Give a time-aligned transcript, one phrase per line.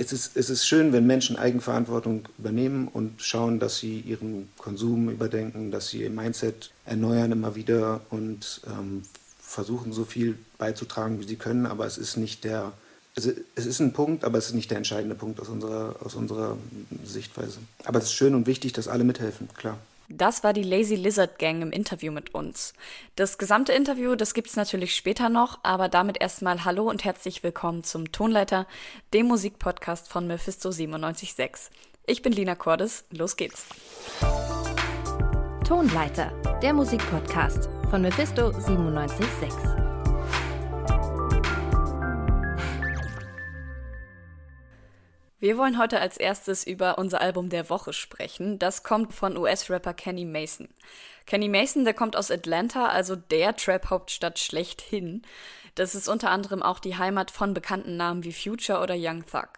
[0.00, 5.10] es ist, es ist schön, wenn Menschen Eigenverantwortung übernehmen und schauen, dass sie ihren Konsum
[5.10, 9.02] überdenken, dass sie ihr Mindset erneuern immer wieder und ähm,
[9.38, 11.66] versuchen, so viel beizutragen, wie sie können.
[11.66, 12.72] Aber es ist nicht der,
[13.14, 16.14] also es ist ein Punkt, aber es ist nicht der entscheidende Punkt aus unserer, aus
[16.14, 16.56] unserer
[17.04, 17.58] Sichtweise.
[17.84, 19.76] Aber es ist schön und wichtig, dass alle mithelfen, klar.
[20.12, 22.74] Das war die Lazy Lizard Gang im Interview mit uns.
[23.14, 27.84] Das gesamte Interview, das gibt's natürlich später noch, aber damit erstmal Hallo und herzlich willkommen
[27.84, 28.66] zum Tonleiter,
[29.14, 31.70] dem Musikpodcast von Mephisto 976.
[32.06, 33.66] Ich bin Lina Cordes, los geht's.
[35.64, 39.79] Tonleiter, der Musikpodcast von Mephisto 976.
[45.40, 48.58] Wir wollen heute als erstes über unser Album der Woche sprechen.
[48.58, 50.68] Das kommt von US-Rapper Kenny Mason.
[51.24, 55.22] Kenny Mason, der kommt aus Atlanta, also der Trap-Hauptstadt schlechthin.
[55.76, 59.48] Das ist unter anderem auch die Heimat von bekannten Namen wie Future oder Young Thug.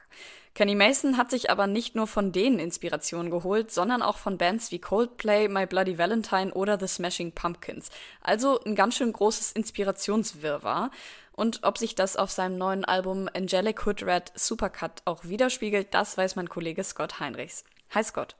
[0.54, 4.70] Kenny Mason hat sich aber nicht nur von denen Inspiration geholt, sondern auch von Bands
[4.70, 7.88] wie Coldplay, My Bloody Valentine oder The Smashing Pumpkins.
[8.20, 10.90] Also ein ganz schön großes Inspirationswirrwarr.
[11.32, 16.16] Und ob sich das auf seinem neuen Album Angelic Hood Red Supercut auch widerspiegelt, das
[16.18, 17.64] weiß mein Kollege Scott Heinrichs.
[17.90, 18.36] Hi Scott.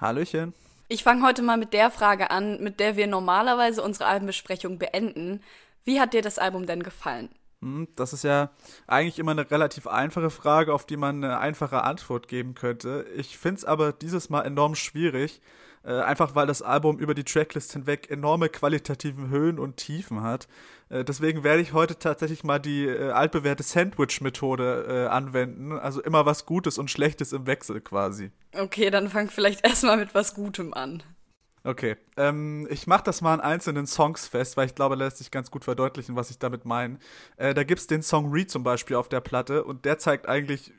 [0.00, 0.52] Hallöchen.
[0.88, 5.42] Ich fange heute mal mit der Frage an, mit der wir normalerweise unsere Albenbesprechung beenden.
[5.84, 7.30] Wie hat dir das Album denn gefallen?
[7.62, 8.50] Hm, das ist ja
[8.86, 13.06] eigentlich immer eine relativ einfache Frage, auf die man eine einfache Antwort geben könnte.
[13.16, 15.40] Ich finde es aber dieses Mal enorm schwierig,
[15.82, 20.48] äh, einfach weil das Album über die Tracklist hinweg enorme qualitativen Höhen und Tiefen hat.
[20.94, 25.72] Äh, deswegen werde ich heute tatsächlich mal die äh, altbewährte Sandwich-Methode äh, anwenden.
[25.72, 28.30] Also immer was Gutes und Schlechtes im Wechsel quasi.
[28.56, 31.02] Okay, dann fang vielleicht erstmal mit was Gutem an.
[31.64, 35.30] Okay, ähm, ich mache das mal an einzelnen Songs fest, weil ich glaube, lässt sich
[35.30, 36.98] ganz gut verdeutlichen, was ich damit meine.
[37.38, 40.72] Äh, da gibt's den Song Read zum Beispiel auf der Platte und der zeigt eigentlich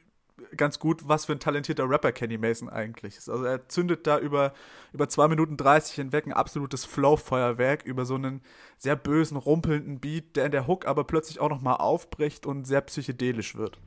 [0.57, 3.29] ganz gut, was für ein talentierter Rapper Kenny Mason eigentlich ist.
[3.29, 4.53] Also er zündet da über,
[4.93, 8.41] über 2 Minuten 30 hinweg ein absolutes Flow-Feuerwerk über so einen
[8.77, 12.81] sehr bösen, rumpelnden Beat, der in der Hook aber plötzlich auch nochmal aufbricht und sehr
[12.81, 13.79] psychedelisch wird.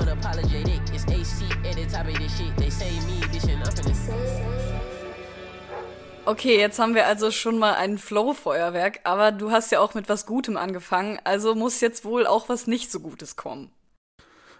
[0.00, 2.56] Unapologetic, it's AC at the top of this shit.
[2.56, 4.93] They say me, bitch, and up in the
[6.26, 10.08] Okay, jetzt haben wir also schon mal ein Flow-Feuerwerk, aber du hast ja auch mit
[10.08, 13.70] was Gutem angefangen, also muss jetzt wohl auch was nicht so Gutes kommen.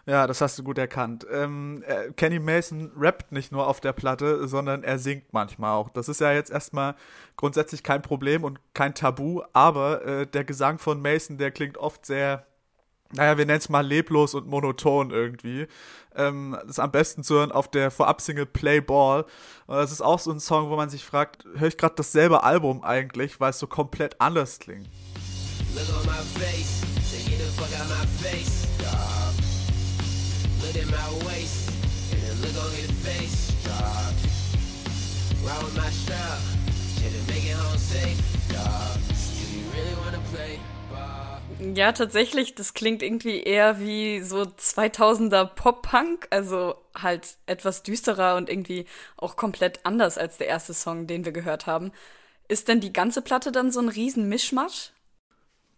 [0.05, 1.27] Ja, das hast du gut erkannt.
[1.33, 5.89] Ähm, äh, Kenny Mason rappt nicht nur auf der Platte, sondern er singt manchmal auch.
[5.89, 6.97] Das ist ja jetzt erstmal
[7.39, 12.05] grundsätzlich kein Problem und kein Tabu, aber äh, der Gesang von Mason, der klingt oft
[12.05, 12.47] sehr
[13.13, 15.67] naja, wir nennen es mal leblos und monoton irgendwie.
[16.17, 19.25] Ähm, das ist am besten zu hören auf der Vorab-Single Play Ball.
[19.67, 22.43] Und das ist auch so ein Song, wo man sich fragt, höre ich gerade dasselbe
[22.43, 24.89] Album eigentlich, weil es so komplett anders klingt.
[25.75, 26.83] Look on my face,
[27.27, 29.35] get the fuck out my face, dog.
[30.63, 31.69] Look at my waist,
[32.13, 34.15] and then look on his face, dog.
[35.45, 36.39] Ride with my strap,
[36.97, 38.99] shit make it home safe, dog.
[39.09, 40.61] Do you really wanna play?
[41.73, 48.51] Ja, tatsächlich, das klingt irgendwie eher wie so 2000er Pop-Punk, also halt etwas düsterer und
[48.51, 48.85] irgendwie
[49.17, 51.91] auch komplett anders als der erste Song, den wir gehört haben.
[52.49, 54.93] Ist denn die ganze Platte dann so ein riesen Mischmasch?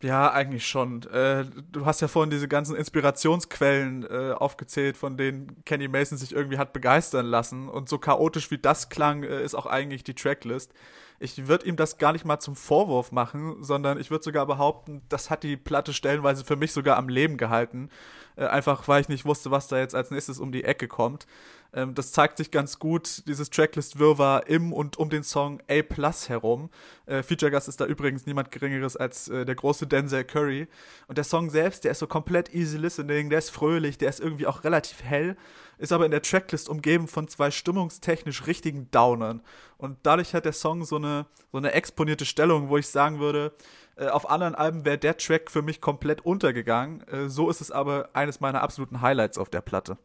[0.02, 1.02] Ja, eigentlich schon.
[1.04, 6.34] Äh, du hast ja vorhin diese ganzen Inspirationsquellen äh, aufgezählt, von denen Kenny Mason sich
[6.34, 7.68] irgendwie hat begeistern lassen.
[7.68, 10.72] Und so chaotisch wie das klang, äh, ist auch eigentlich die Tracklist
[11.18, 15.02] ich würde ihm das gar nicht mal zum Vorwurf machen, sondern ich würde sogar behaupten,
[15.08, 17.90] das hat die Platte stellenweise für mich sogar am Leben gehalten.
[18.36, 21.26] Äh, einfach weil ich nicht wusste, was da jetzt als nächstes um die Ecke kommt.
[21.72, 26.28] Ähm, das zeigt sich ganz gut, dieses Tracklist-Wirrwarr im und um den Song A Plus
[26.28, 26.70] herum.
[27.06, 30.68] Äh, Feature-Gast ist da übrigens niemand Geringeres als äh, der große Denzel Curry.
[31.08, 34.20] Und der Song selbst, der ist so komplett easy listening, der ist fröhlich, der ist
[34.20, 35.36] irgendwie auch relativ hell
[35.78, 39.42] ist aber in der Tracklist umgeben von zwei stimmungstechnisch richtigen Downern.
[39.76, 43.52] Und dadurch hat der Song so eine, so eine exponierte Stellung, wo ich sagen würde,
[43.98, 47.00] äh, auf anderen Alben wäre der Track für mich komplett untergegangen.
[47.08, 49.96] Äh, so ist es aber eines meiner absoluten Highlights auf der Platte.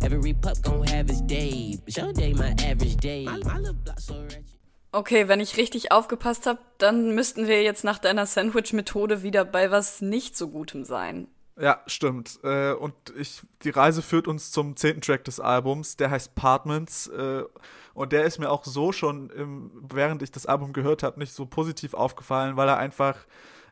[0.00, 3.24] Every pup gon' have his day, but your day my average day.
[3.24, 4.44] My, my little block so ratchet.
[4.92, 9.70] Okay, wenn ich richtig aufgepasst habe, dann müssten wir jetzt nach deiner Sandwich-Methode wieder bei
[9.70, 11.28] was nicht so Gutem sein.
[11.60, 12.40] Ja, stimmt.
[12.42, 15.96] Äh, und ich, die Reise führt uns zum zehnten Track des Albums.
[15.96, 17.06] Der heißt Partments.
[17.08, 17.44] Äh,
[17.92, 21.34] und der ist mir auch so schon, im, während ich das Album gehört habe, nicht
[21.34, 23.16] so positiv aufgefallen, weil er einfach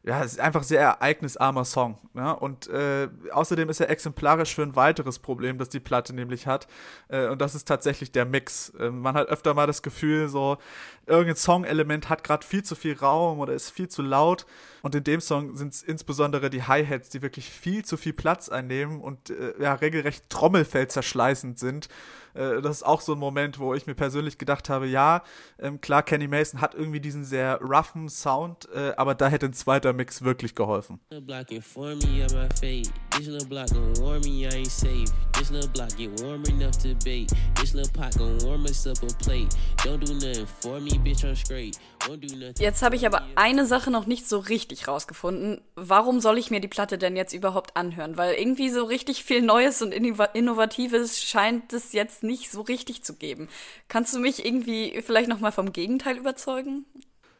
[0.09, 1.99] ja, es ist einfach sehr ereignisarmer Song.
[2.15, 2.35] Ne?
[2.35, 6.67] Und äh, außerdem ist er exemplarisch für ein weiteres Problem, das die Platte nämlich hat.
[7.09, 8.71] Äh, und das ist tatsächlich der Mix.
[8.71, 10.57] Äh, man hat öfter mal das Gefühl, so
[11.05, 14.47] irgendein Songelement hat gerade viel zu viel Raum oder ist viel zu laut.
[14.81, 18.49] Und in dem Song sind es insbesondere die Hi-Hats, die wirklich viel zu viel Platz
[18.49, 21.91] einnehmen und äh, ja, regelrecht Trommelfell zerschleißend sind.
[22.39, 25.23] Äh, das ist auch so ein Moment, wo ich mir persönlich gedacht habe, ja,
[25.59, 29.53] ähm, klar, Kenny Mason hat irgendwie diesen sehr roughen Sound, äh, aber da hätte ein
[29.53, 31.01] zweiter Mix wirklich geholfen.
[42.59, 45.61] Jetzt habe ich aber eine Sache noch nicht so richtig rausgefunden.
[45.75, 48.17] Warum soll ich mir die Platte denn jetzt überhaupt anhören?
[48.17, 53.15] Weil irgendwie so richtig viel Neues und Innovatives scheint es jetzt nicht so richtig zu
[53.15, 53.49] geben.
[53.89, 56.85] Kannst du mich irgendwie vielleicht noch mal vom Gegenteil überzeugen?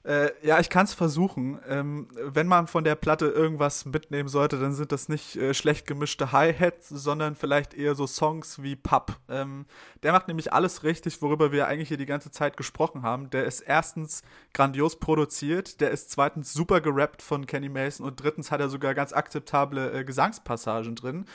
[0.09, 1.59] Äh, ja, ich kann es versuchen.
[1.69, 5.87] Ähm, wenn man von der Platte irgendwas mitnehmen sollte, dann sind das nicht äh, schlecht
[5.87, 9.19] gemischte Hi-Hats, sondern vielleicht eher so Songs wie Pub.
[9.29, 9.67] Ähm,
[10.03, 13.29] der macht nämlich alles richtig, worüber wir eigentlich hier die ganze Zeit gesprochen haben.
[13.29, 14.23] Der ist erstens
[14.55, 18.95] grandios produziert, der ist zweitens super gerappt von Kenny Mason und drittens hat er sogar
[18.95, 21.27] ganz akzeptable äh, Gesangspassagen drin.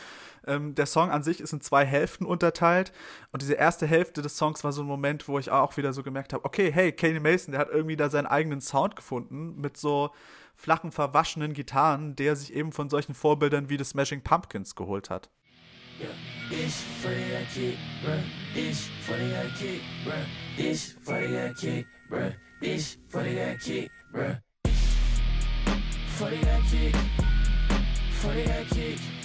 [0.46, 2.92] Ähm, der Song an sich ist in zwei Hälften unterteilt.
[3.32, 6.04] Und diese erste Hälfte des Songs war so ein Moment, wo ich auch wieder so
[6.04, 9.78] gemerkt habe, okay, hey, Kenny Mason, der hat irgendwie da seinen eigenen Sound gefunden mit
[9.78, 10.12] so
[10.56, 15.30] flachen, verwaschenen Gitarren, der sich eben von solchen Vorbildern wie The Smashing Pumpkins geholt hat.
[16.50, 18.20] This for the kick, bruh.
[18.54, 20.26] This for the kick, bruh.
[20.58, 22.34] This for the kick, bruh.
[22.60, 24.40] This for the kick, bruh.
[26.18, 26.96] For the kick,
[28.12, 29.23] for the kick.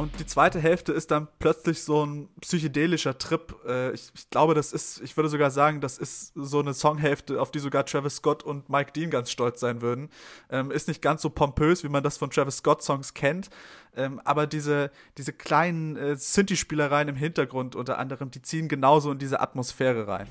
[0.00, 3.54] Und die zweite Hälfte ist dann plötzlich so ein psychedelischer Trip.
[3.66, 7.38] Äh, ich, ich, glaube, das ist, ich würde sogar sagen, das ist so eine Songhälfte,
[7.38, 10.08] auf die sogar Travis Scott und Mike Dean ganz stolz sein würden.
[10.48, 13.50] Ähm, ist nicht ganz so pompös, wie man das von Travis Scott-Songs kennt.
[13.94, 19.18] Ähm, aber diese, diese kleinen äh, Synthi-Spielereien im Hintergrund unter anderem, die ziehen genauso in
[19.18, 20.28] diese Atmosphäre rein.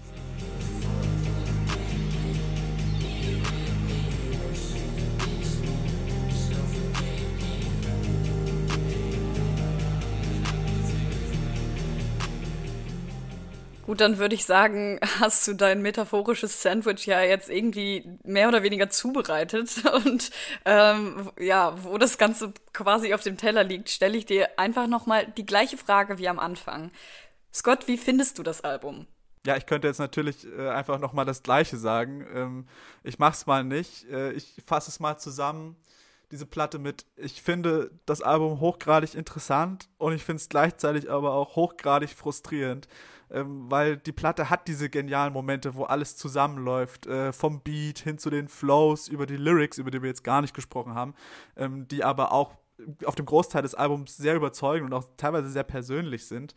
[13.89, 18.62] Gut, dann würde ich sagen, hast du dein metaphorisches Sandwich ja jetzt irgendwie mehr oder
[18.62, 19.83] weniger zubereitet.
[20.06, 20.30] Und
[20.63, 25.25] ähm, ja, wo das Ganze quasi auf dem Teller liegt, stelle ich dir einfach nochmal
[25.25, 26.91] die gleiche Frage wie am Anfang.
[27.51, 29.07] Scott, wie findest du das Album?
[29.44, 32.27] Ja, ich könnte jetzt natürlich äh, einfach nochmal das Gleiche sagen.
[32.31, 32.68] Ähm,
[33.01, 34.07] ich mach's mal nicht.
[34.12, 35.75] Äh, ich fasse es mal zusammen
[36.31, 41.33] diese Platte mit, ich finde das Album hochgradig interessant und ich finde es gleichzeitig aber
[41.33, 42.88] auch hochgradig frustrierend
[43.31, 48.18] ähm, weil die Platte hat diese genialen Momente, wo alles zusammenläuft, äh, vom Beat hin
[48.18, 51.14] zu den Flows, über die Lyrics, über die wir jetzt gar nicht gesprochen haben,
[51.56, 52.56] ähm, die aber auch
[53.06, 56.56] auf dem Großteil des Albums sehr überzeugend und auch teilweise sehr persönlich sind.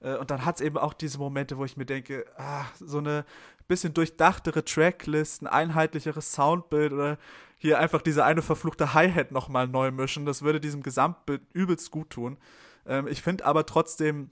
[0.00, 2.98] Äh, und dann hat es eben auch diese Momente, wo ich mir denke, ah, so
[2.98, 3.24] eine
[3.68, 7.18] bisschen durchdachtere Tracklist, ein einheitlicheres Soundbild oder
[7.58, 12.10] hier einfach diese eine verfluchte Hi-Hat nochmal neu mischen, das würde diesem Gesamtbild übelst gut
[12.10, 12.38] tun.
[12.86, 14.30] Ähm, ich finde aber trotzdem,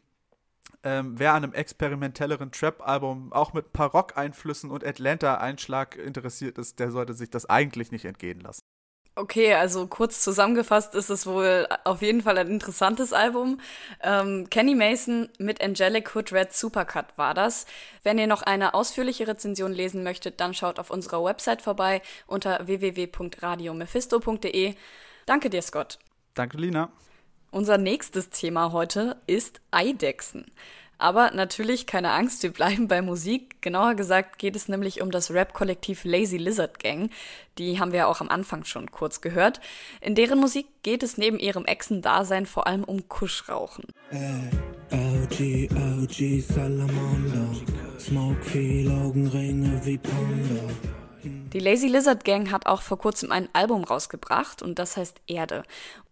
[0.82, 6.78] ähm, wer an einem experimentelleren Trap-Album auch mit ein paar Rock-Einflüssen und Atlanta-Einschlag interessiert ist,
[6.78, 8.60] der sollte sich das eigentlich nicht entgehen lassen.
[9.16, 13.60] Okay, also kurz zusammengefasst ist es wohl auf jeden Fall ein interessantes Album.
[14.02, 17.66] Ähm, Kenny Mason mit Angelic Hood Red Supercut war das.
[18.02, 22.66] Wenn ihr noch eine ausführliche Rezension lesen möchtet, dann schaut auf unserer Website vorbei unter
[22.66, 24.74] www.radiomephisto.de.
[25.26, 26.00] Danke dir, Scott.
[26.34, 26.90] Danke, Lina.
[27.54, 30.46] Unser nächstes Thema heute ist Eidechsen.
[30.98, 33.62] Aber natürlich keine Angst, wir bleiben bei Musik.
[33.62, 37.10] Genauer gesagt geht es nämlich um das Rap-Kollektiv Lazy Lizard Gang.
[37.58, 39.60] Die haben wir auch am Anfang schon kurz gehört.
[40.00, 43.84] In deren Musik geht es neben ihrem Echsen-Dasein vor allem um Kuschrauchen.
[44.10, 44.50] Äh,
[44.90, 47.54] OG, OG, Salamander.
[48.00, 50.93] Smoke viel Augenringe wie Panda.
[51.54, 55.62] Die Lazy Lizard Gang hat auch vor kurzem ein Album rausgebracht und das heißt Erde.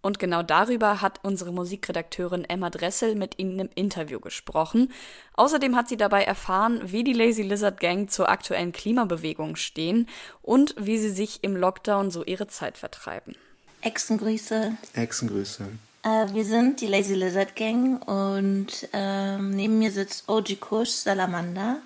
[0.01, 4.93] Und genau darüber hat unsere Musikredakteurin Emma Dressel mit ihnen im Interview gesprochen.
[5.35, 10.09] Außerdem hat sie dabei erfahren, wie die Lazy Lizard Gang zur aktuellen Klimabewegung stehen
[10.43, 13.35] und wie sie sich im Lockdown so ihre Zeit vertreiben.
[13.81, 14.77] Echsengrüße.
[14.95, 15.65] Echsengrüße.
[16.05, 21.79] Äh, wir sind die Lazy Lizard Gang und äh, neben mir sitzt OG Kush Salamander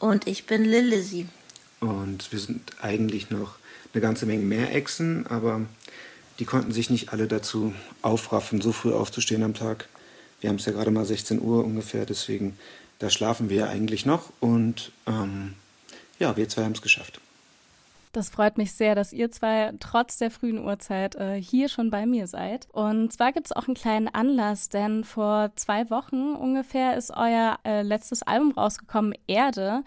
[0.00, 1.28] und ich bin Lil.
[1.82, 3.56] Und wir sind eigentlich noch
[3.92, 5.62] eine ganze Menge mehr Echsen, aber
[6.38, 9.88] die konnten sich nicht alle dazu aufraffen, so früh aufzustehen am Tag.
[10.40, 12.56] Wir haben es ja gerade mal 16 Uhr ungefähr, deswegen
[13.00, 15.54] da schlafen wir eigentlich noch und ähm,
[16.20, 17.20] ja, wir zwei haben es geschafft.
[18.12, 22.06] Das freut mich sehr, dass ihr zwei trotz der frühen Uhrzeit äh, hier schon bei
[22.06, 22.68] mir seid.
[22.70, 27.58] Und zwar gibt es auch einen kleinen Anlass, denn vor zwei Wochen ungefähr ist euer
[27.64, 29.82] äh, letztes Album rausgekommen, Erde.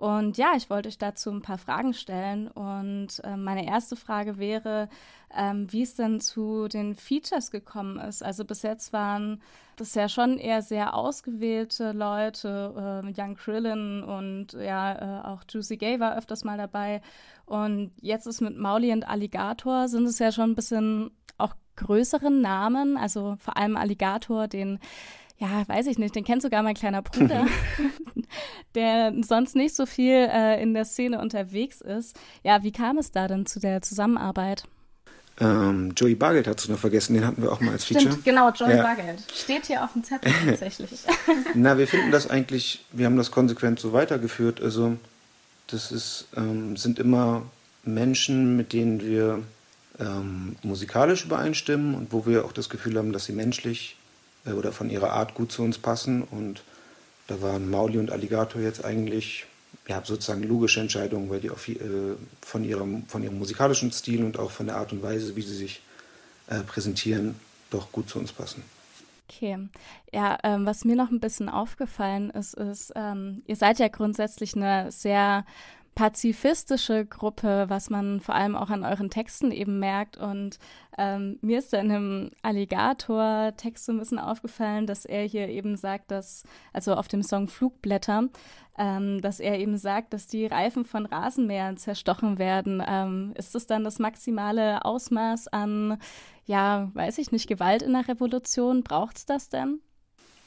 [0.00, 2.48] Und ja, ich wollte euch dazu ein paar Fragen stellen.
[2.48, 4.88] Und äh, meine erste Frage wäre,
[5.36, 8.22] ähm, wie es denn zu den Features gekommen ist.
[8.22, 9.42] Also bis jetzt waren
[9.76, 15.76] das ja schon eher sehr ausgewählte Leute, äh, Young Krillin und ja, äh, auch Juicy
[15.76, 17.02] Gay war öfters mal dabei.
[17.44, 22.30] Und jetzt ist mit Mauli und Alligator sind es ja schon ein bisschen auch größere
[22.30, 24.78] Namen, also vor allem Alligator, den
[25.40, 27.46] ja, weiß ich nicht, den kennt sogar mein kleiner Bruder,
[28.74, 32.16] der sonst nicht so viel äh, in der Szene unterwegs ist.
[32.42, 34.64] Ja, wie kam es da denn zu der Zusammenarbeit?
[35.40, 38.10] Ähm, Joey Bargeld hast du noch vergessen, den hatten wir auch mal als Feature.
[38.10, 38.82] Stimmt, genau, Joey ja.
[38.82, 39.20] Bargeld.
[39.34, 40.90] Steht hier auf dem Zettel tatsächlich.
[41.54, 44.60] Na, wir finden das eigentlich, wir haben das konsequent so weitergeführt.
[44.60, 44.98] Also,
[45.68, 47.42] das ist, ähm, sind immer
[47.84, 49.42] Menschen, mit denen wir
[49.98, 53.96] ähm, musikalisch übereinstimmen und wo wir auch das Gefühl haben, dass sie menschlich
[54.44, 56.22] äh, oder von ihrer Art gut zu uns passen.
[56.22, 56.62] Und
[57.30, 59.46] da waren Mauli und Alligator jetzt eigentlich
[59.86, 64.36] ja, sozusagen logische Entscheidungen, weil die auch äh, von, ihrem, von ihrem musikalischen Stil und
[64.36, 65.80] auch von der Art und Weise, wie sie sich
[66.48, 67.36] äh, präsentieren,
[67.70, 68.64] doch gut zu uns passen.
[69.28, 69.58] Okay.
[70.12, 74.56] Ja, ähm, was mir noch ein bisschen aufgefallen ist, ist, ähm, ihr seid ja grundsätzlich
[74.56, 75.44] eine sehr
[76.00, 80.16] pazifistische Gruppe, was man vor allem auch an euren Texten eben merkt.
[80.16, 80.58] Und
[80.96, 85.76] ähm, mir ist da in einem Alligator-Text so ein bisschen aufgefallen, dass er hier eben
[85.76, 88.30] sagt, dass, also auf dem Song Flugblätter,
[88.78, 92.82] ähm, dass er eben sagt, dass die Reifen von Rasenmähern zerstochen werden.
[92.88, 95.98] Ähm, ist das dann das maximale Ausmaß an,
[96.46, 98.84] ja, weiß ich nicht, Gewalt in der Revolution?
[98.84, 99.80] Braucht es das denn?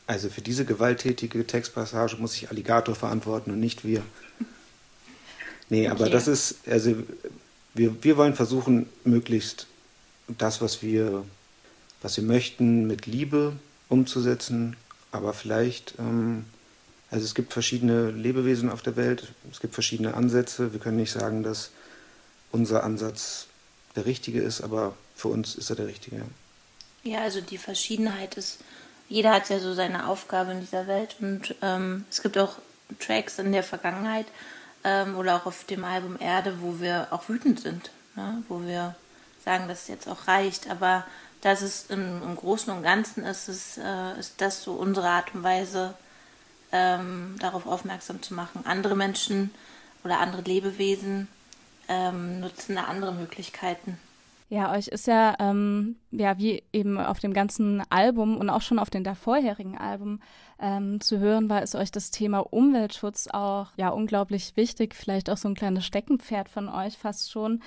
[0.08, 4.02] Also für diese gewalttätige Textpassage muss sich Alligator verantworten und nicht wir.
[5.70, 6.96] Nee, aber das ist, also
[7.74, 9.68] wir, wir wollen versuchen, möglichst
[10.28, 11.24] das, was wir,
[12.02, 13.54] was wir möchten, mit Liebe
[13.90, 14.76] umzusetzen.
[15.12, 16.46] Aber vielleicht, ähm,
[17.12, 20.74] also es gibt verschiedene Lebewesen auf der Welt, es gibt verschiedene Ansätze.
[20.74, 21.72] Wir können nicht sagen, dass
[22.52, 23.48] unser Ansatz
[23.96, 26.24] der richtige ist, aber für uns ist er der richtige.
[27.04, 28.60] Ja, also die Verschiedenheit ist,
[29.10, 32.58] jeder hat ja so seine Aufgabe in dieser Welt und ähm, es gibt auch
[33.00, 34.26] Tracks in der Vergangenheit,
[34.84, 38.44] ähm, oder auch auf dem Album Erde, wo wir auch wütend sind, ne?
[38.48, 38.96] wo wir
[39.44, 40.70] sagen, dass es jetzt auch reicht.
[40.70, 41.06] Aber
[41.42, 45.34] das ist im, im Großen und Ganzen ist es, äh, ist das so unsere Art
[45.34, 45.94] und Weise,
[46.72, 48.66] ähm, darauf aufmerksam zu machen.
[48.66, 49.52] Andere Menschen
[50.04, 51.28] oder andere Lebewesen
[51.88, 54.00] ähm, nutzen da andere Möglichkeiten.
[54.54, 58.78] Ja, euch ist ja, ähm, ja, wie eben auf dem ganzen Album und auch schon
[58.78, 60.20] auf den davorherigen Album
[60.60, 65.38] ähm, zu hören war, ist euch das Thema Umweltschutz auch ja unglaublich wichtig, vielleicht auch
[65.38, 67.64] so ein kleines Steckenpferd von euch fast schon.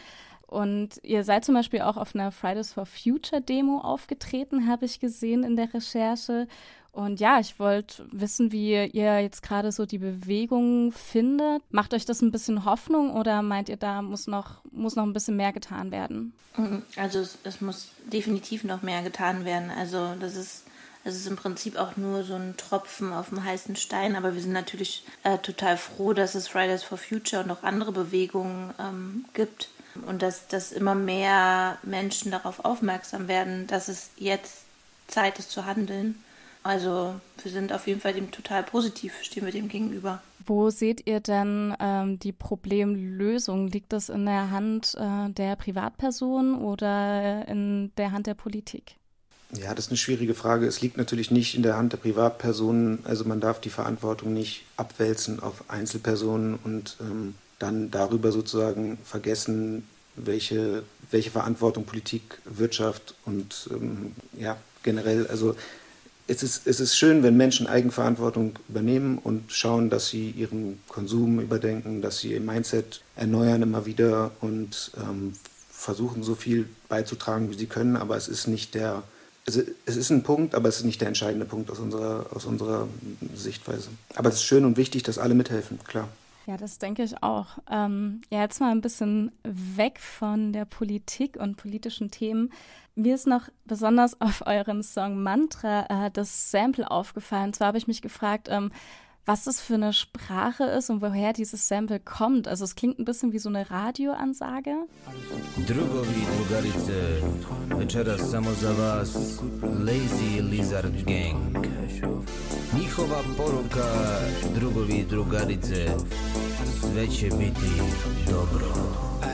[0.46, 5.00] Und ihr seid zum Beispiel auch auf einer Fridays for Future Demo aufgetreten, habe ich
[5.00, 6.46] gesehen in der Recherche.
[6.96, 11.62] Und ja, ich wollte wissen, wie ihr jetzt gerade so die Bewegung findet.
[11.70, 15.12] Macht euch das ein bisschen Hoffnung oder meint ihr, da muss noch, muss noch ein
[15.12, 16.32] bisschen mehr getan werden?
[16.56, 16.82] Mhm.
[16.96, 19.70] Also es, es muss definitiv noch mehr getan werden.
[19.70, 20.64] Also das ist
[21.04, 24.40] es ist im Prinzip auch nur so ein Tropfen auf dem heißen Stein, aber wir
[24.40, 29.24] sind natürlich äh, total froh, dass es Fridays for Future und auch andere Bewegungen ähm,
[29.34, 29.68] gibt
[30.06, 34.62] und dass, dass immer mehr Menschen darauf aufmerksam werden, dass es jetzt
[35.06, 36.20] Zeit ist zu handeln.
[36.66, 40.20] Also wir sind auf jeden Fall dem total positiv, stehen wir dem gegenüber.
[40.44, 43.68] Wo seht ihr denn ähm, die Problemlösung?
[43.68, 48.96] Liegt das in der Hand äh, der Privatperson oder in der Hand der Politik?
[49.52, 50.66] Ja, das ist eine schwierige Frage.
[50.66, 52.98] Es liegt natürlich nicht in der Hand der Privatpersonen.
[53.04, 59.86] Also man darf die Verantwortung nicht abwälzen auf Einzelpersonen und ähm, dann darüber sozusagen vergessen,
[60.16, 60.82] welche,
[61.12, 65.54] welche Verantwortung Politik, Wirtschaft und ähm, ja, generell, also
[66.28, 71.40] es ist, es ist schön, wenn Menschen Eigenverantwortung übernehmen und schauen, dass sie ihren Konsum
[71.40, 75.34] überdenken, dass sie ihr Mindset erneuern immer wieder und ähm,
[75.70, 77.96] versuchen, so viel beizutragen, wie sie können.
[77.96, 79.04] Aber es ist nicht der,
[79.46, 82.44] also es ist ein Punkt, aber es ist nicht der entscheidende Punkt aus unserer, aus
[82.44, 82.88] unserer
[83.34, 83.88] Sichtweise.
[84.16, 86.08] Aber es ist schön und wichtig, dass alle mithelfen, klar.
[86.46, 87.58] Ja, das denke ich auch.
[87.68, 92.52] Ähm, ja, jetzt mal ein bisschen weg von der Politik und politischen Themen.
[92.94, 97.46] Mir ist noch besonders auf euren Song Mantra äh, das Sample aufgefallen.
[97.46, 98.70] Und zwar habe ich mich gefragt, ähm,
[99.26, 102.46] was das für eine Sprache ist und woher dieses Sample kommt.
[102.46, 104.74] Also es klingt ein bisschen wie so eine Radioansage.
[105.66, 107.22] Drugovi, drugarice,
[107.76, 111.66] večeras samo za vas, Lazy Lizard Gang.
[112.78, 114.18] Njihova poruka,
[114.54, 115.86] drugovi, drugarice,
[116.80, 117.70] sve će biti
[118.30, 118.66] dobro.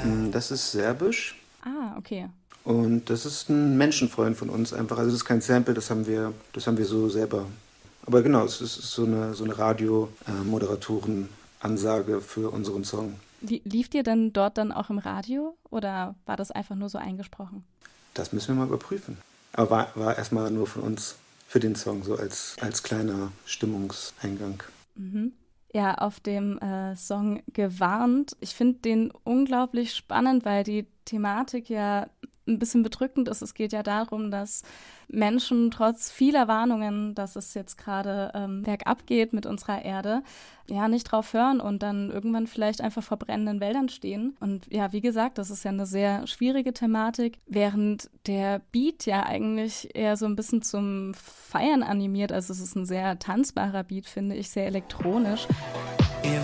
[0.04, 1.34] Mm, das ist Serbisch.
[1.64, 2.28] Ah, okay.
[2.64, 4.98] Und das ist ein Menschenfreund von uns einfach.
[4.98, 7.44] Also das ist kein Sample, das haben wir, das haben wir so selber.
[8.06, 13.14] Aber genau, es ist so eine, so eine Radio-Moderatoren-Ansage für unseren Song.
[13.40, 17.64] Lief ihr denn dort dann auch im Radio oder war das einfach nur so eingesprochen?
[18.14, 19.18] Das müssen wir mal überprüfen.
[19.52, 21.16] Aber war, war erstmal nur von uns
[21.48, 24.62] für den Song, so als, als kleiner Stimmungseingang.
[24.94, 25.32] Mhm.
[25.74, 28.36] Ja, auf dem äh, Song Gewarnt.
[28.40, 32.08] Ich finde den unglaublich spannend, weil die Thematik ja
[32.46, 33.42] ein bisschen bedrückend ist.
[33.42, 34.62] Es geht ja darum, dass
[35.08, 40.22] Menschen trotz vieler Warnungen, dass es jetzt gerade ähm, bergab geht mit unserer Erde,
[40.68, 44.36] ja, nicht drauf hören und dann irgendwann vielleicht einfach vor brennenden Wäldern stehen.
[44.40, 49.24] Und ja, wie gesagt, das ist ja eine sehr schwierige Thematik, während der Beat ja
[49.24, 52.32] eigentlich eher so ein bisschen zum Feiern animiert.
[52.32, 55.46] Also es ist ein sehr tanzbarer Beat, finde ich, sehr elektronisch.
[56.24, 56.40] Ihr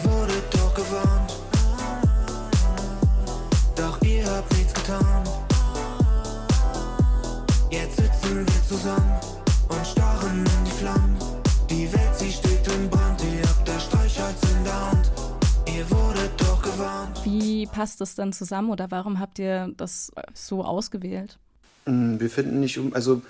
[17.58, 21.38] Wie passt das dann zusammen oder warum habt ihr das so ausgewählt?
[21.86, 23.20] Mm, wir finden nicht, also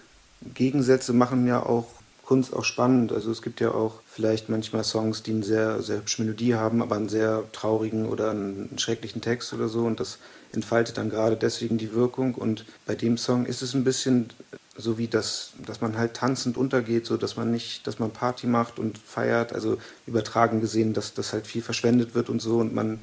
[0.52, 1.86] Gegensätze machen ja auch
[2.26, 3.10] Kunst auch spannend.
[3.10, 6.82] Also es gibt ja auch vielleicht manchmal Songs, die eine sehr, sehr hübsche Melodie haben,
[6.82, 9.86] aber einen sehr traurigen oder einen schrecklichen Text oder so.
[9.86, 10.18] Und das
[10.52, 12.34] entfaltet dann gerade deswegen die Wirkung.
[12.34, 14.28] Und bei dem Song ist es ein bisschen
[14.76, 18.46] so wie das, dass man halt tanzend untergeht, so dass man nicht, dass man Party
[18.46, 19.54] macht und feiert.
[19.54, 23.00] Also übertragen gesehen, dass das halt viel verschwendet wird und so und man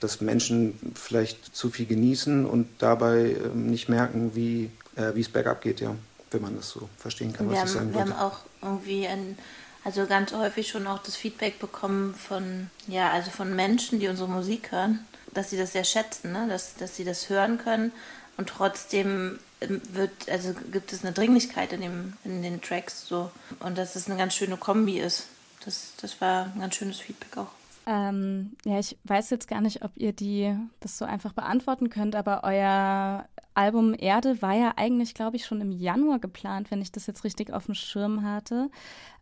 [0.00, 5.60] dass Menschen vielleicht zu viel genießen und dabei ähm, nicht merken, wie äh, es bergab
[5.62, 5.94] geht, ja
[6.30, 9.06] wenn man das so verstehen kann, was wir ich sagen haben, Wir haben auch irgendwie
[9.06, 9.38] ein,
[9.84, 14.28] also ganz häufig schon auch das Feedback bekommen von, ja, also von Menschen, die unsere
[14.28, 15.00] Musik hören,
[15.32, 16.46] dass sie das sehr schätzen, ne?
[16.48, 17.92] dass, dass sie das hören können
[18.36, 23.30] und trotzdem ähm, wird, also gibt es eine Dringlichkeit in, dem, in den Tracks so
[23.60, 25.26] und dass es eine ganz schöne Kombi ist.
[25.64, 27.57] Das, das war ein ganz schönes Feedback auch.
[27.90, 32.16] Ähm, ja, ich weiß jetzt gar nicht, ob ihr die das so einfach beantworten könnt,
[32.16, 36.92] aber euer Album Erde war ja eigentlich, glaube ich, schon im Januar geplant, wenn ich
[36.92, 38.70] das jetzt richtig auf dem Schirm hatte.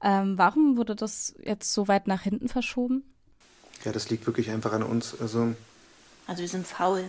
[0.02, 3.04] Ähm, warum wurde das jetzt so weit nach hinten verschoben?
[3.84, 5.14] Ja, das liegt wirklich einfach an uns.
[5.20, 5.54] Also,
[6.26, 7.04] also wir sind faul.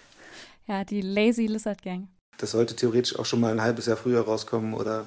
[0.66, 2.08] ja, die Lazy Lizard Gang.
[2.36, 5.06] Das sollte theoretisch auch schon mal ein halbes Jahr früher rauskommen oder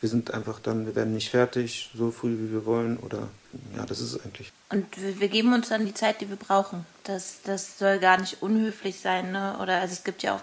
[0.00, 3.28] wir sind einfach dann, wir werden nicht fertig, so früh wie wir wollen oder
[3.76, 4.52] ja, das ist es eigentlich.
[4.70, 6.86] Und wir, wir, geben uns dann die Zeit, die wir brauchen.
[7.04, 9.58] Das, das soll gar nicht unhöflich sein, ne?
[9.60, 10.40] Oder also es gibt ja auch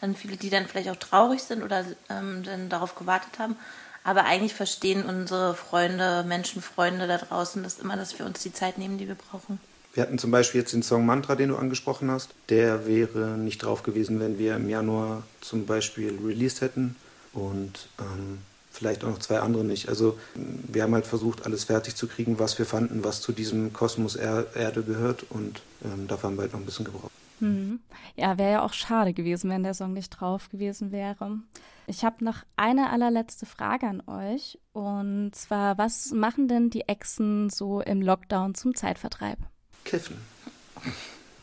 [0.00, 3.56] dann viele, die dann vielleicht auch traurig sind oder ähm, dann darauf gewartet haben.
[4.04, 8.78] Aber eigentlich verstehen unsere Freunde, Menschenfreunde da draußen das immer, dass wir uns die Zeit
[8.78, 9.58] nehmen, die wir brauchen.
[9.94, 12.30] Wir hatten zum Beispiel jetzt den Song Mantra, den du angesprochen hast.
[12.48, 16.96] Der wäre nicht drauf gewesen, wenn wir im Januar zum Beispiel released hätten.
[17.32, 18.38] Und ähm,
[18.74, 19.88] vielleicht auch noch zwei andere nicht.
[19.88, 23.72] Also wir haben halt versucht, alles fertig zu kriegen, was wir fanden, was zu diesem
[23.72, 27.12] Kosmos er Erde gehört und ähm, dafür haben wir halt noch ein bisschen gebraucht.
[27.40, 27.80] Mhm.
[28.16, 31.38] Ja, wäre ja auch schade gewesen, wenn der Song nicht drauf gewesen wäre.
[31.86, 37.50] Ich habe noch eine allerletzte Frage an euch und zwar, was machen denn die Echsen
[37.50, 39.38] so im Lockdown zum Zeitvertreib?
[39.84, 40.16] Kiffen.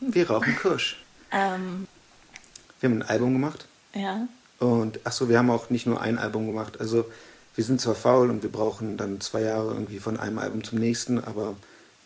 [0.00, 1.02] Wir rauchen Kusch.
[1.30, 1.86] Ähm.
[2.80, 3.66] Wir haben ein Album gemacht.
[3.94, 4.26] Ja.
[4.62, 6.80] Und achso, wir haben auch nicht nur ein Album gemacht.
[6.80, 7.04] Also
[7.56, 10.78] wir sind zwar faul und wir brauchen dann zwei Jahre irgendwie von einem Album zum
[10.78, 11.56] nächsten, aber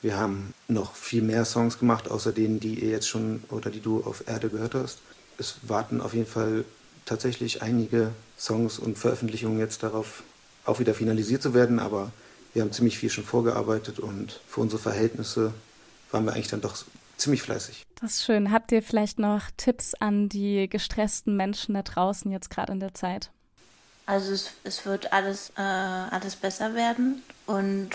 [0.01, 3.81] wir haben noch viel mehr Songs gemacht, außer denen, die ihr jetzt schon oder die
[3.81, 5.01] du auf Erde gehört hast.
[5.37, 6.65] Es warten auf jeden Fall
[7.05, 10.23] tatsächlich einige Songs und Veröffentlichungen jetzt darauf,
[10.65, 12.11] auch wieder finalisiert zu werden, aber
[12.55, 15.53] wir haben ziemlich viel schon vorgearbeitet und für unsere Verhältnisse
[16.11, 16.77] waren wir eigentlich dann doch
[17.17, 17.87] ziemlich fleißig.
[18.01, 18.53] Das ist schön.
[18.53, 22.95] Habt ihr vielleicht noch Tipps an die gestressten Menschen da draußen jetzt gerade in der
[22.95, 23.31] Zeit?
[24.05, 27.91] Also es, es wird alles, äh, alles besser werden und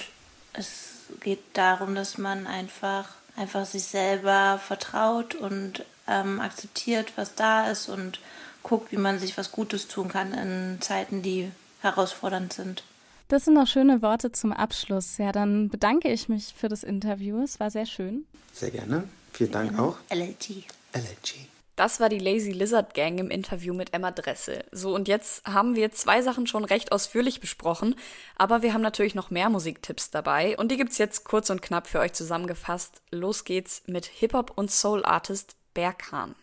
[0.53, 7.69] es geht darum, dass man einfach, einfach sich selber vertraut und ähm, akzeptiert, was da
[7.69, 8.19] ist und
[8.63, 12.84] guckt, wie man sich was Gutes tun kann in Zeiten, die herausfordernd sind.
[13.32, 15.17] Das sind noch schöne Worte zum Abschluss.
[15.17, 17.41] Ja, dann bedanke ich mich für das Interview.
[17.41, 18.26] Es war sehr schön.
[18.52, 19.08] Sehr gerne.
[19.32, 19.96] Vielen Dank auch.
[20.10, 20.65] LLG.
[20.91, 21.48] LLG.
[21.78, 24.65] Das war die Lazy Lizard Gang im Interview mit Emma Dressel.
[24.74, 27.96] So, und jetzt haben wir zwei Sachen schon recht ausführlich besprochen,
[28.36, 31.88] aber wir haben natürlich noch mehr Musiktipps dabei und die gibt's jetzt kurz und knapp
[31.88, 33.02] für euch zusammengefasst.
[33.12, 36.36] Los geht's mit Hip-Hop und Soul-Artist Berkan.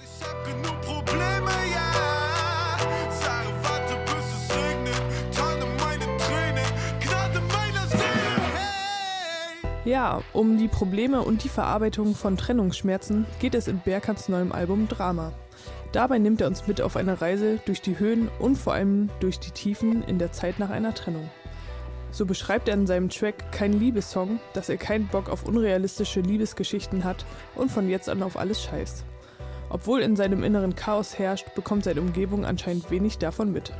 [0.00, 2.17] Ich hab genug Probleme, ja.
[9.88, 14.86] Ja, um die Probleme und die Verarbeitung von Trennungsschmerzen geht es in Berkans neuem Album
[14.86, 15.32] Drama.
[15.92, 19.40] Dabei nimmt er uns mit auf eine Reise durch die Höhen und vor allem durch
[19.40, 21.30] die Tiefen in der Zeit nach einer Trennung.
[22.10, 27.02] So beschreibt er in seinem Track Kein Liebessong, dass er keinen Bock auf unrealistische Liebesgeschichten
[27.02, 27.24] hat
[27.54, 29.06] und von jetzt an auf alles scheißt.
[29.70, 33.72] Obwohl in seinem inneren Chaos herrscht, bekommt seine Umgebung anscheinend wenig davon mit.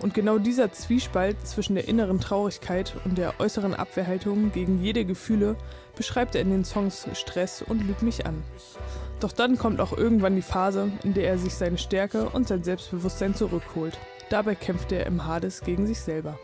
[0.00, 5.56] Und genau dieser Zwiespalt zwischen der inneren Traurigkeit und der äußeren Abwehrhaltung gegen jede Gefühle
[5.96, 8.42] beschreibt er in den Songs Stress und Lüg mich an.
[9.20, 12.62] Doch dann kommt auch irgendwann die Phase, in der er sich seine Stärke und sein
[12.62, 13.98] Selbstbewusstsein zurückholt.
[14.30, 16.38] Dabei kämpft er im Hades gegen sich selber.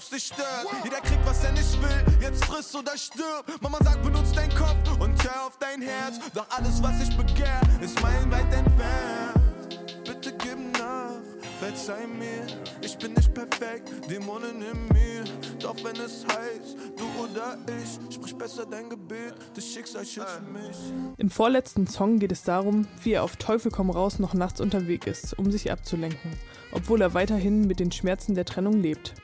[0.00, 0.66] ob's dich stört.
[0.84, 2.04] Jeder kriegt, was er nicht will.
[2.20, 3.44] Jetzt friss oder stirb.
[3.60, 6.18] Mama sagt, benutzt deinen Kopf und hör auf dein Herz.
[6.34, 9.40] Doch alles, was ich begehr, ist meilenweit entfernt.
[10.04, 10.59] Bitte gib
[11.60, 12.46] verzeih mir,
[12.82, 15.24] ich bin nicht perfekt, Dämonen in mir.
[15.60, 20.76] Doch wenn es heißt, du oder ich, sprich besser dein Gebet, das Schicksal schützt mich.
[21.18, 25.06] Im vorletzten Song geht es darum, wie er auf Teufel komm raus noch nachts unterwegs
[25.06, 26.32] ist, um sich abzulenken,
[26.72, 29.14] obwohl er weiterhin mit den Schmerzen der Trennung lebt.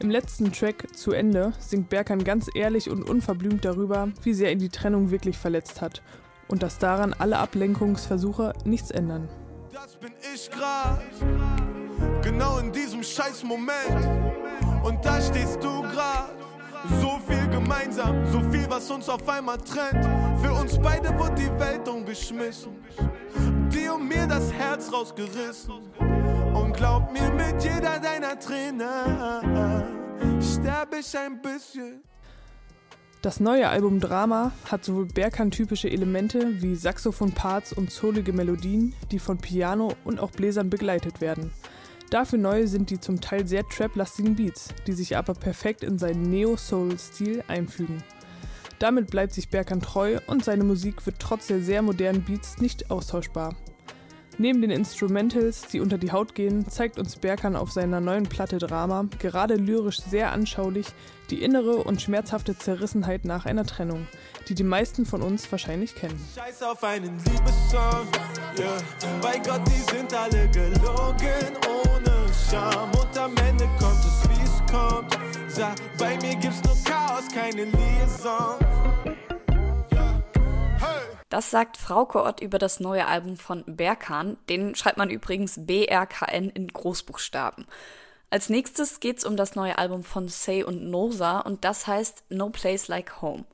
[0.00, 4.58] Im letzten Track Zu Ende singt Berkan ganz ehrlich und unverblümt darüber, wie sehr ihn
[4.58, 6.02] die Trennung wirklich verletzt hat
[6.46, 9.28] und dass daran alle Ablenkungsversuche nichts ändern.
[9.72, 11.00] Das bin ich grad.
[12.22, 14.08] Genau in diesem scheiß Moment.
[14.82, 16.34] Und da stehst du grad.
[17.00, 20.04] So viel gemeinsam, so viel, was uns auf einmal trennt.
[20.40, 22.72] Für uns beide wurde die Welt umgeschmissen.
[23.70, 25.74] Dir und mir das Herz rausgerissen.
[26.54, 29.84] Und glaub mir, mit jeder deiner Träne
[30.40, 32.02] sterbe ich ein bisschen.
[33.22, 39.36] Das neue Album Drama hat sowohl Berkan-typische Elemente wie Saxophon-Parts und zolige Melodien, die von
[39.36, 41.52] Piano und auch Bläsern begleitet werden.
[42.10, 46.22] Dafür neu sind die zum Teil sehr trap-lastigen Beats, die sich aber perfekt in seinen
[46.22, 48.02] Neo-Soul-Stil einfügen.
[48.80, 52.90] Damit bleibt sich Berkan treu und seine Musik wird trotz der sehr modernen Beats nicht
[52.90, 53.54] austauschbar.
[54.38, 58.58] Neben den Instrumentals, die unter die Haut gehen, zeigt uns Berkan auf seiner neuen Platte
[58.58, 60.86] Drama gerade lyrisch sehr anschaulich
[61.28, 64.08] die innere und schmerzhafte Zerrissenheit nach einer Trennung,
[64.48, 66.18] die die meisten von uns wahrscheinlich kennen.
[66.34, 68.08] Scheiß auf einen Liebessong,
[68.58, 68.78] yeah.
[69.20, 71.79] bei Gott, die sind alle gelogen
[72.50, 75.16] Scham und am Ende kommt es, wie es kommt.
[75.46, 78.58] Sag, bei mir gibt's nur Chaos, keine Liaison.
[81.28, 84.36] Das sagt Frauke Ott über das neue Album von Berkan.
[84.48, 87.66] Den schreibt man übrigens B-R-K-N in Großbuchstaben.
[88.30, 92.50] Als nächstes geht's um das neue Album von Say und Nosa und das heißt No
[92.50, 93.44] Place Like Home.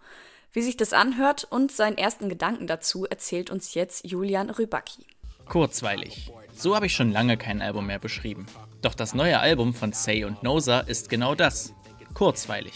[0.52, 5.04] Wie sich das anhört und seinen ersten Gedanken dazu erzählt uns jetzt Julian Rybacki.
[5.44, 6.32] Kurzweilig.
[6.54, 8.46] So habe ich schon lange kein Album mehr beschrieben.
[8.86, 11.74] Doch das neue Album von Say und Nosa ist genau das.
[12.14, 12.72] Kurzweilig.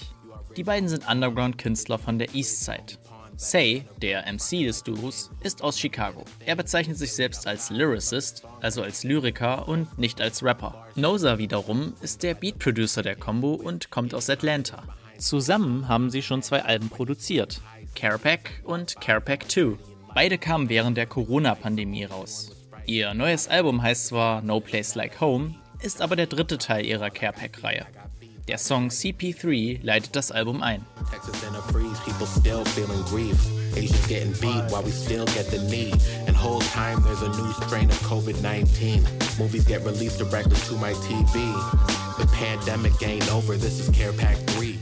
[0.56, 2.98] Die beiden sind Underground-Künstler von der Eastside.
[3.36, 6.24] Say, der MC des Duos, ist aus Chicago.
[6.44, 10.84] Er bezeichnet sich selbst als Lyricist, also als Lyriker und nicht als Rapper.
[10.96, 14.82] Noza wiederum ist der Beat-Producer der Combo und kommt aus Atlanta.
[15.16, 17.62] Zusammen haben sie schon zwei Alben produziert,
[17.94, 19.78] Carepack und Carepack 2.
[20.12, 22.50] Beide kamen während der Corona-Pandemie raus.
[22.86, 27.10] Ihr neues Album heißt zwar No Place Like Home, ist aber der dritte Teil ihrer
[27.10, 27.86] Carepack-Reihe.
[28.48, 30.84] Der Song CP3 leitet das Album ein.
[33.76, 35.94] Asians getting beat while we still get the need.
[36.26, 39.04] And whole time there's a new strain of COVID 19.
[39.38, 41.34] Movies get released directly to my TV.
[42.18, 44.78] The pandemic ain't over, this is Care Pack 3.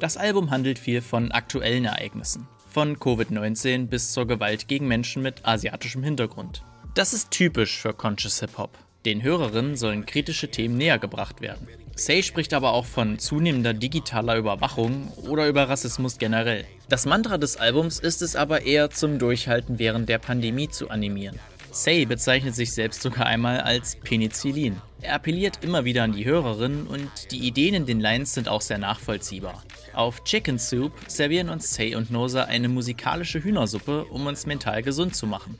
[0.00, 2.48] Das Album handelt viel von aktuellen Ereignissen.
[2.68, 6.64] Von Covid-19 bis zur Gewalt gegen Menschen mit asiatischem Hintergrund.
[6.94, 8.76] Das ist typisch für Conscious Hip Hop.
[9.04, 11.66] Den Hörerinnen sollen kritische Themen näher gebracht werden.
[11.96, 16.64] Say spricht aber auch von zunehmender digitaler Überwachung oder über Rassismus generell.
[16.88, 21.40] Das Mantra des Albums ist es aber eher zum Durchhalten während der Pandemie zu animieren.
[21.72, 24.80] Say bezeichnet sich selbst sogar einmal als Penicillin.
[25.00, 28.60] Er appelliert immer wieder an die Hörerinnen und die Ideen in den Lines sind auch
[28.60, 29.64] sehr nachvollziehbar.
[29.94, 35.16] Auf Chicken Soup servieren uns Say und Nosa eine musikalische Hühnersuppe, um uns mental gesund
[35.16, 35.58] zu machen.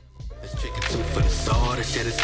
[1.83, 2.17] Shit is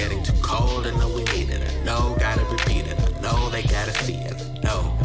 [0.00, 1.62] getting too cold, I know we need it.
[1.84, 2.96] Know, gotta repeat it.
[3.20, 4.36] Know they gotta see it.
[4.62, 4.96] No.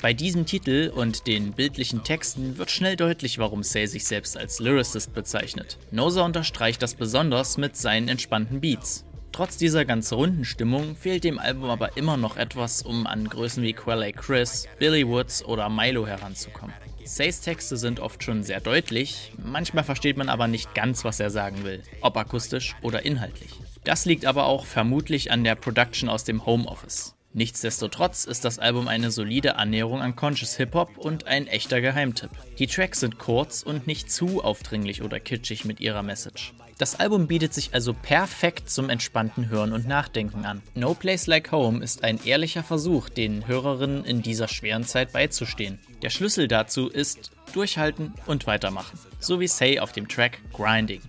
[0.00, 4.60] Bei diesem Titel und den bildlichen Texten wird schnell deutlich, warum Say sich selbst als
[4.60, 5.78] Lyricist bezeichnet.
[5.90, 9.04] Noza unterstreicht das besonders mit seinen entspannten Beats.
[9.32, 13.62] Trotz dieser ganz runden Stimmung fehlt dem Album aber immer noch etwas, um an Größen
[13.62, 16.74] wie Quelle Chris, Billy Woods oder Milo heranzukommen.
[17.04, 21.30] Says Texte sind oft schon sehr deutlich, manchmal versteht man aber nicht ganz, was er
[21.30, 23.50] sagen will, ob akustisch oder inhaltlich.
[23.84, 27.14] Das liegt aber auch vermutlich an der Production aus dem Homeoffice.
[27.34, 32.30] Nichtsdestotrotz ist das Album eine solide Annäherung an Conscious Hip-Hop und ein echter Geheimtipp.
[32.58, 36.54] Die Tracks sind kurz und nicht zu aufdringlich oder kitschig mit ihrer Message.
[36.78, 40.60] Das Album bietet sich also perfekt zum entspannten Hören und Nachdenken an.
[40.74, 45.78] No Place Like Home ist ein ehrlicher Versuch, den Hörerinnen in dieser schweren Zeit beizustehen.
[46.04, 48.98] Der Schlüssel dazu ist durchhalten und weitermachen.
[49.20, 51.00] So wie Say auf dem Track Grinding.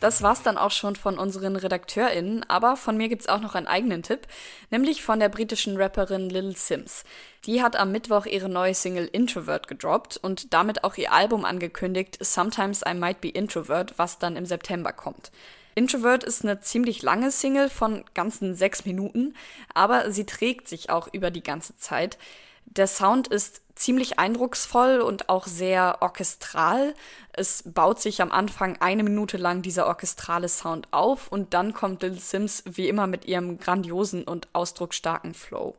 [0.00, 3.66] Das war's dann auch schon von unseren RedakteurInnen, aber von mir gibt's auch noch einen
[3.66, 4.26] eigenen Tipp,
[4.70, 7.04] nämlich von der britischen Rapperin Lil Sims.
[7.46, 12.18] Die hat am Mittwoch ihre neue Single Introvert gedroppt und damit auch ihr Album angekündigt,
[12.20, 15.30] Sometimes I Might Be Introvert, was dann im September kommt.
[15.74, 19.34] Introvert ist eine ziemlich lange Single von ganzen sechs Minuten,
[19.74, 22.18] aber sie trägt sich auch über die ganze Zeit.
[22.66, 26.94] Der Sound ist ziemlich eindrucksvoll und auch sehr orchestral.
[27.32, 32.02] Es baut sich am Anfang eine Minute lang dieser orchestrale Sound auf und dann kommt
[32.02, 35.74] Lil Sims wie immer mit ihrem grandiosen und ausdrucksstarken Flow.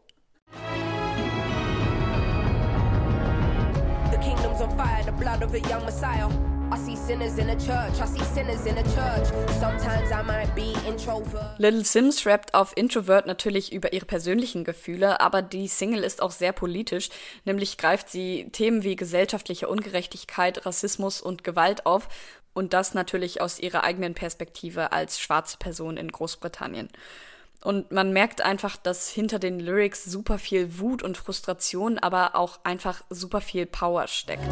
[4.11, 6.56] The kingdom's on fire, the blood of a young messiah.
[11.57, 16.31] Little Sims rappt auf Introvert natürlich über ihre persönlichen Gefühle, aber die Single ist auch
[16.31, 17.09] sehr politisch,
[17.45, 22.09] nämlich greift sie Themen wie gesellschaftliche Ungerechtigkeit, Rassismus und Gewalt auf
[22.53, 26.89] und das natürlich aus ihrer eigenen Perspektive als schwarze Person in Großbritannien.
[27.63, 32.59] Und man merkt einfach, dass hinter den Lyrics super viel Wut und Frustration, aber auch
[32.63, 34.43] einfach super viel Power steckt.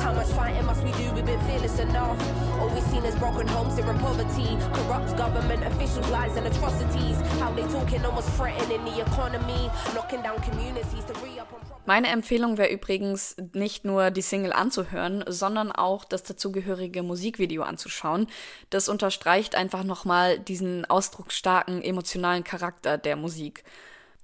[11.88, 18.26] Meine Empfehlung wäre übrigens nicht nur die Single anzuhören, sondern auch das dazugehörige Musikvideo anzuschauen.
[18.72, 23.64] Das unterstreicht einfach nochmal diesen ausdrucksstarken emotionalen Charakter der Musik.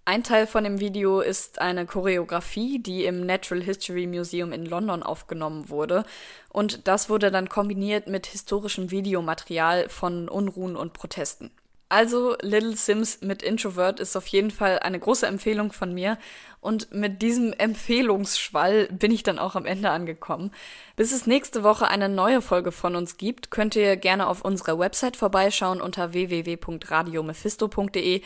[0.05, 5.03] Ein Teil von dem Video ist eine Choreografie, die im Natural History Museum in London
[5.03, 6.03] aufgenommen wurde.
[6.49, 11.51] Und das wurde dann kombiniert mit historischem Videomaterial von Unruhen und Protesten.
[11.91, 16.17] Also Little Sims mit Introvert ist auf jeden Fall eine große Empfehlung von mir.
[16.61, 20.51] Und mit diesem Empfehlungsschwall bin ich dann auch am Ende angekommen.
[20.95, 24.79] Bis es nächste Woche eine neue Folge von uns gibt, könnt ihr gerne auf unserer
[24.79, 28.21] Website vorbeischauen unter www.radiomephisto.de.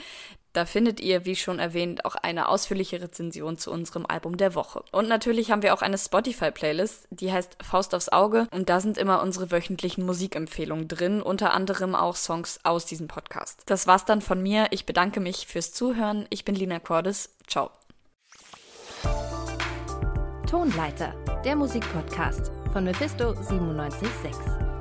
[0.55, 4.83] Da findet ihr, wie schon erwähnt, auch eine ausführliche Rezension zu unserem Album der Woche.
[4.93, 8.47] Und natürlich haben wir auch eine Spotify-Playlist, die heißt Faust aufs Auge.
[8.51, 13.63] Und da sind immer unsere wöchentlichen Musikempfehlungen drin, unter anderem auch Songs aus diesem Podcast.
[13.65, 14.67] Das war's dann von mir.
[14.71, 16.25] Ich bedanke mich fürs Zuhören.
[16.29, 17.35] Ich bin Lina Cordes.
[17.47, 17.71] Ciao.
[20.49, 21.13] Tonleiter,
[21.43, 24.74] der Musikpodcast von Mephisto 976.